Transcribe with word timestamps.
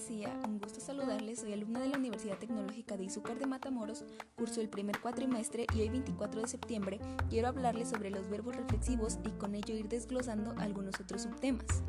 García, 0.00 0.34
un 0.48 0.58
gusto 0.58 0.80
saludarles. 0.80 1.40
Soy 1.40 1.52
alumna 1.52 1.78
de 1.78 1.90
la 1.90 1.98
Universidad 1.98 2.38
Tecnológica 2.38 2.96
de 2.96 3.04
Izúcar 3.04 3.38
de 3.38 3.44
Matamoros, 3.44 4.02
curso 4.34 4.62
el 4.62 4.70
primer 4.70 4.98
cuatrimestre 4.98 5.66
y 5.74 5.80
hoy 5.82 5.90
24 5.90 6.40
de 6.40 6.48
septiembre 6.48 6.98
quiero 7.28 7.48
hablarles 7.48 7.90
sobre 7.90 8.08
los 8.08 8.26
verbos 8.30 8.56
reflexivos 8.56 9.18
y 9.26 9.28
con 9.32 9.54
ello 9.54 9.74
ir 9.74 9.90
desglosando 9.90 10.54
algunos 10.56 10.98
otros 10.98 11.24
subtemas. 11.24 11.82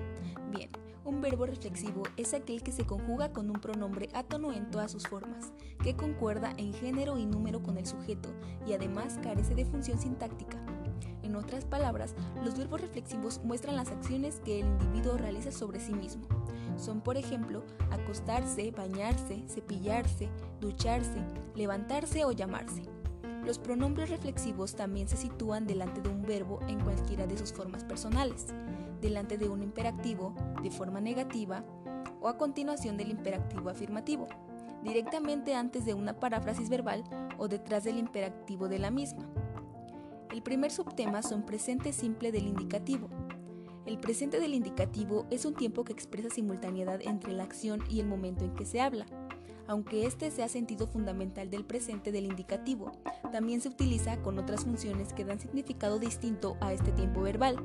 Bien, 0.52 0.70
un 1.06 1.22
verbo 1.22 1.46
reflexivo 1.46 2.04
es 2.18 2.34
aquel 2.34 2.64
que 2.64 2.74
se 2.74 2.86
conjuga 2.86 3.32
con 3.32 3.50
un 3.50 3.62
pronombre 3.62 4.10
átono 4.14 4.52
en 4.52 4.70
todas 4.72 4.92
sus 4.92 5.08
formas, 5.08 5.54
que 5.82 5.96
concuerda 5.96 6.54
en 6.58 6.74
género 6.74 7.18
y 7.18 7.26
número 7.26 7.64
con 7.64 7.78
el 7.78 7.88
sujeto 7.88 8.28
y 8.68 8.74
además 8.74 9.20
carece 9.24 9.56
de 9.56 9.64
función 9.64 9.98
sintáctica. 9.98 10.71
En 11.24 11.36
otras 11.36 11.66
palabras, 11.66 12.16
los 12.44 12.58
verbos 12.58 12.82
reflexivos 12.82 13.42
muestran 13.44 13.76
las 13.76 13.90
acciones 13.90 14.42
que 14.44 14.62
el 14.62 14.68
individuo 14.68 15.18
realiza 15.18 15.52
sobre 15.52 15.80
sí 15.80 15.94
mismo. 15.94 16.24
Son, 16.78 17.02
por 17.02 17.18
ejemplo, 17.18 17.64
acostarse, 17.92 18.72
bañarse, 18.72 19.44
cepillarse, 19.48 20.30
ducharse, 20.60 21.22
levantarse 21.56 22.26
o 22.26 22.32
llamarse. 22.32 22.84
Los 23.46 23.60
pronombres 23.60 24.10
reflexivos 24.10 24.76
también 24.76 25.08
se 25.08 25.18
sitúan 25.18 25.66
delante 25.66 26.02
de 26.02 26.10
un 26.10 26.22
verbo 26.22 26.60
en 26.68 26.80
cualquiera 26.80 27.28
de 27.28 27.38
sus 27.38 27.52
formas 27.52 27.84
personales, 27.84 28.48
delante 29.02 29.38
de 29.38 29.50
un 29.50 29.64
imperativo 29.64 30.36
de 30.62 30.72
forma 30.72 31.02
negativa 31.02 31.64
o 32.20 32.28
a 32.28 32.38
continuación 32.38 32.98
del 32.98 33.10
imperativo 33.10 33.70
afirmativo, 33.70 34.28
directamente 34.84 35.56
antes 35.56 35.86
de 35.86 35.94
una 35.94 36.20
paráfrasis 36.20 36.70
verbal 36.70 37.04
o 37.38 37.48
detrás 37.48 37.84
del 37.84 37.98
imperativo 37.98 38.68
de 38.68 38.80
la 38.80 38.92
misma. 38.92 39.28
El 40.32 40.42
primer 40.42 40.72
subtema 40.72 41.22
son 41.22 41.46
presente 41.46 41.94
simple 41.94 42.32
del 42.32 42.48
indicativo, 42.48 43.10
el 43.88 43.98
presente 43.98 44.40
del 44.40 44.54
indicativo 44.54 45.26
es 45.32 45.44
un 45.44 45.56
tiempo 45.56 45.84
que 45.84 45.92
expresa 45.92 46.30
simultaneidad 46.30 47.02
entre 47.02 47.34
la 47.34 47.44
acción 47.44 47.84
y 47.90 48.00
el 48.00 48.06
momento 48.06 48.46
en 48.46 48.54
que 48.54 48.66
se 48.66 48.80
habla. 48.80 49.08
Aunque 49.68 50.06
este 50.06 50.30
sea 50.30 50.48
sentido 50.48 50.86
fundamental 50.86 51.50
del 51.50 51.66
presente 51.66 52.12
del 52.12 52.26
indicativo, 52.26 52.92
también 53.32 53.60
se 53.60 53.70
utiliza 53.70 54.22
con 54.22 54.38
otras 54.38 54.66
funciones 54.66 55.14
que 55.14 55.26
dan 55.26 55.40
significado 55.40 55.98
distinto 55.98 56.58
a 56.62 56.74
este 56.74 56.92
tiempo 56.92 57.22
verbal. 57.22 57.58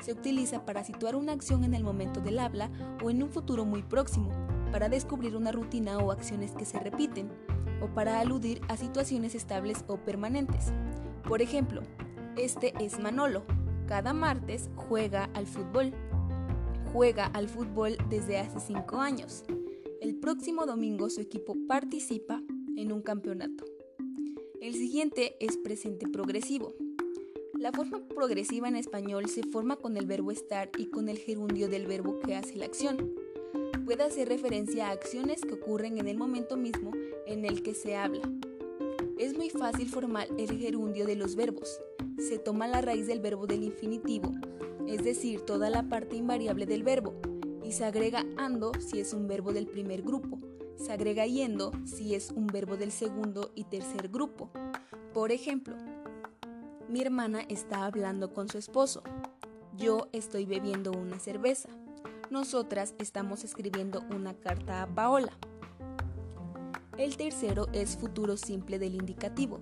Se 0.00 0.12
utiliza 0.12 0.64
para 0.64 0.84
situar 0.84 1.16
una 1.16 1.32
acción 1.32 1.64
en 1.64 1.74
el 1.74 1.82
momento 1.82 2.20
del 2.20 2.38
habla 2.38 2.70
o 3.02 3.10
en 3.10 3.22
un 3.22 3.30
futuro 3.30 3.64
muy 3.64 3.82
próximo, 3.82 4.30
para 4.70 4.88
descubrir 4.88 5.34
una 5.34 5.50
rutina 5.50 5.98
o 5.98 6.12
acciones 6.12 6.52
que 6.52 6.64
se 6.64 6.78
repiten, 6.78 7.28
o 7.82 7.88
para 7.88 8.20
aludir 8.20 8.60
a 8.68 8.76
situaciones 8.76 9.34
estables 9.34 9.84
o 9.88 9.96
permanentes. 9.96 10.72
Por 11.26 11.42
ejemplo, 11.42 11.82
este 12.36 12.72
es 12.80 12.98
Manolo, 12.98 13.44
cada 13.90 14.12
martes 14.12 14.70
juega 14.76 15.24
al 15.34 15.48
fútbol. 15.48 15.92
Juega 16.92 17.26
al 17.26 17.48
fútbol 17.48 17.96
desde 18.08 18.38
hace 18.38 18.60
5 18.60 18.98
años. 18.98 19.42
El 20.00 20.14
próximo 20.14 20.64
domingo 20.64 21.10
su 21.10 21.20
equipo 21.20 21.56
participa 21.66 22.40
en 22.76 22.92
un 22.92 23.02
campeonato. 23.02 23.64
El 24.60 24.74
siguiente 24.74 25.36
es 25.40 25.56
presente 25.56 26.06
progresivo. 26.08 26.72
La 27.58 27.72
forma 27.72 27.98
progresiva 28.06 28.68
en 28.68 28.76
español 28.76 29.28
se 29.28 29.42
forma 29.42 29.74
con 29.74 29.96
el 29.96 30.06
verbo 30.06 30.30
estar 30.30 30.70
y 30.78 30.86
con 30.86 31.08
el 31.08 31.18
gerundio 31.18 31.68
del 31.68 31.88
verbo 31.88 32.20
que 32.20 32.36
hace 32.36 32.54
la 32.54 32.66
acción. 32.66 33.12
Puede 33.84 34.04
hacer 34.04 34.28
referencia 34.28 34.86
a 34.86 34.92
acciones 34.92 35.40
que 35.40 35.54
ocurren 35.54 35.98
en 35.98 36.06
el 36.06 36.16
momento 36.16 36.56
mismo 36.56 36.92
en 37.26 37.44
el 37.44 37.64
que 37.64 37.74
se 37.74 37.96
habla. 37.96 38.22
Es 39.20 39.36
muy 39.36 39.50
fácil 39.50 39.88
formar 39.88 40.26
el 40.38 40.58
gerundio 40.58 41.06
de 41.06 41.14
los 41.14 41.36
verbos 41.36 41.80
se 42.20 42.38
toma 42.38 42.68
la 42.68 42.80
raíz 42.80 43.06
del 43.06 43.20
verbo 43.20 43.46
del 43.46 43.64
infinitivo, 43.64 44.32
es 44.86 45.02
decir, 45.02 45.40
toda 45.40 45.70
la 45.70 45.88
parte 45.88 46.16
invariable 46.16 46.66
del 46.66 46.82
verbo, 46.82 47.14
y 47.64 47.72
se 47.72 47.84
agrega 47.84 48.24
ando 48.36 48.72
si 48.78 49.00
es 49.00 49.14
un 49.14 49.26
verbo 49.26 49.52
del 49.52 49.66
primer 49.66 50.02
grupo, 50.02 50.38
se 50.76 50.92
agrega 50.92 51.26
yendo 51.26 51.72
si 51.84 52.14
es 52.14 52.30
un 52.30 52.46
verbo 52.46 52.76
del 52.76 52.92
segundo 52.92 53.52
y 53.54 53.64
tercer 53.64 54.08
grupo. 54.08 54.50
Por 55.14 55.32
ejemplo, 55.32 55.76
mi 56.88 57.00
hermana 57.00 57.40
está 57.48 57.84
hablando 57.84 58.32
con 58.32 58.48
su 58.48 58.58
esposo. 58.58 59.02
Yo 59.76 60.08
estoy 60.12 60.44
bebiendo 60.44 60.92
una 60.92 61.18
cerveza. 61.18 61.68
Nosotras 62.30 62.94
estamos 62.98 63.44
escribiendo 63.44 64.02
una 64.10 64.34
carta 64.34 64.82
a 64.82 64.94
Paola. 64.94 65.32
El 67.00 67.16
tercero 67.16 67.66
es 67.72 67.96
futuro 67.96 68.36
simple 68.36 68.78
del 68.78 68.94
indicativo. 68.94 69.60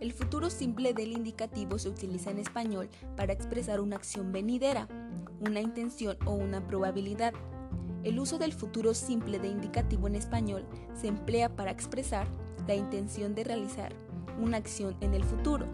El 0.00 0.14
futuro 0.14 0.48
simple 0.48 0.94
del 0.94 1.12
indicativo 1.12 1.78
se 1.78 1.90
utiliza 1.90 2.30
en 2.30 2.38
español 2.38 2.88
para 3.14 3.34
expresar 3.34 3.78
una 3.78 3.96
acción 3.96 4.32
venidera, 4.32 4.88
una 5.46 5.60
intención 5.60 6.16
o 6.24 6.30
una 6.30 6.66
probabilidad. 6.66 7.34
El 8.04 8.18
uso 8.18 8.38
del 8.38 8.54
futuro 8.54 8.94
simple 8.94 9.38
de 9.38 9.48
indicativo 9.48 10.06
en 10.06 10.14
español 10.14 10.64
se 10.94 11.08
emplea 11.08 11.54
para 11.54 11.70
expresar 11.70 12.26
la 12.66 12.74
intención 12.74 13.34
de 13.34 13.44
realizar 13.44 13.92
una 14.40 14.56
acción 14.56 14.96
en 15.02 15.12
el 15.12 15.24
futuro. 15.24 15.66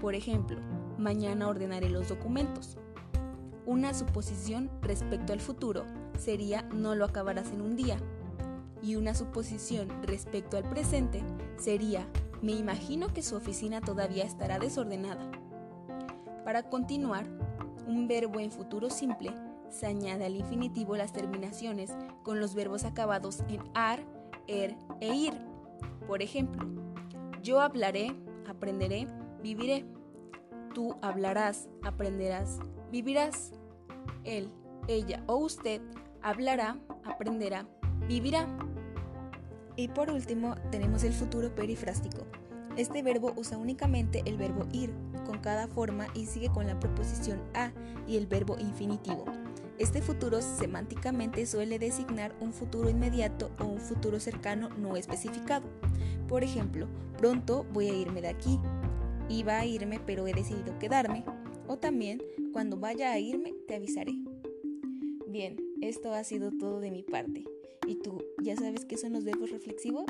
Por 0.00 0.16
ejemplo, 0.16 0.58
mañana 0.98 1.46
ordenaré 1.46 1.90
los 1.90 2.08
documentos. 2.08 2.76
Una 3.66 3.94
suposición 3.94 4.68
respecto 4.82 5.32
al 5.32 5.40
futuro 5.40 5.84
sería 6.18 6.62
no 6.74 6.96
lo 6.96 7.04
acabarás 7.04 7.52
en 7.52 7.60
un 7.60 7.76
día. 7.76 7.98
Y 8.84 8.96
una 8.96 9.14
suposición 9.14 9.88
respecto 10.02 10.58
al 10.58 10.68
presente 10.68 11.22
sería 11.56 12.06
me 12.42 12.52
imagino 12.52 13.08
que 13.14 13.22
su 13.22 13.36
oficina 13.36 13.80
todavía 13.80 14.24
estará 14.24 14.58
desordenada. 14.58 15.30
Para 16.44 16.64
continuar, 16.64 17.24
un 17.86 18.06
verbo 18.06 18.38
en 18.38 18.50
futuro 18.50 18.90
simple 18.90 19.32
se 19.70 19.86
añade 19.86 20.26
al 20.26 20.36
infinitivo 20.36 20.94
las 20.98 21.14
terminaciones 21.14 21.96
con 22.22 22.40
los 22.40 22.54
verbos 22.54 22.84
acabados 22.84 23.42
en 23.48 23.62
ar, 23.72 24.04
er 24.46 24.76
e 25.00 25.14
ir. 25.14 25.32
Por 26.06 26.20
ejemplo, 26.20 26.68
yo 27.42 27.60
hablaré, 27.60 28.14
aprenderé, 28.46 29.06
viviré. 29.42 29.86
Tú 30.74 30.96
hablarás, 31.00 31.70
aprenderás, 31.82 32.60
vivirás. 32.92 33.52
Él, 34.24 34.50
ella 34.86 35.24
o 35.26 35.36
usted 35.36 35.80
hablará, 36.20 36.78
aprenderá, 37.04 37.66
vivirá. 38.06 38.46
Y 39.76 39.88
por 39.88 40.10
último, 40.10 40.54
tenemos 40.70 41.04
el 41.04 41.12
futuro 41.12 41.54
perifrástico. 41.54 42.26
Este 42.76 43.02
verbo 43.02 43.32
usa 43.36 43.56
únicamente 43.56 44.22
el 44.24 44.36
verbo 44.36 44.66
ir 44.72 44.92
con 45.26 45.38
cada 45.38 45.68
forma 45.68 46.08
y 46.14 46.26
sigue 46.26 46.48
con 46.48 46.66
la 46.66 46.78
preposición 46.78 47.40
a 47.54 47.72
y 48.06 48.16
el 48.16 48.26
verbo 48.26 48.56
infinitivo. 48.58 49.24
Este 49.78 50.02
futuro 50.02 50.40
semánticamente 50.40 51.46
suele 51.46 51.78
designar 51.78 52.34
un 52.40 52.52
futuro 52.52 52.88
inmediato 52.88 53.50
o 53.58 53.64
un 53.64 53.80
futuro 53.80 54.20
cercano 54.20 54.68
no 54.78 54.96
especificado. 54.96 55.68
Por 56.28 56.44
ejemplo, 56.44 56.88
pronto 57.18 57.64
voy 57.72 57.88
a 57.88 57.94
irme 57.94 58.20
de 58.20 58.28
aquí. 58.28 58.58
Iba 59.28 59.58
a 59.58 59.66
irme 59.66 60.00
pero 60.04 60.26
he 60.26 60.32
decidido 60.32 60.78
quedarme. 60.78 61.24
O 61.66 61.76
también, 61.76 62.22
cuando 62.52 62.76
vaya 62.76 63.10
a 63.10 63.18
irme, 63.18 63.54
te 63.66 63.74
avisaré. 63.74 64.14
Bien, 65.26 65.56
esto 65.80 66.12
ha 66.12 66.22
sido 66.22 66.52
todo 66.52 66.80
de 66.80 66.90
mi 66.90 67.02
parte. 67.02 67.44
¿Y 67.86 67.96
tú 67.96 68.23
ya 68.44 68.56
sabes 68.56 68.84
qué 68.84 68.98
son 68.98 69.14
los 69.14 69.24
verbos 69.24 69.50
reflexivos? 69.50 70.04